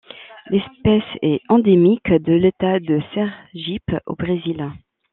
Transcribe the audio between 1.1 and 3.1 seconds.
est endémique de l'État de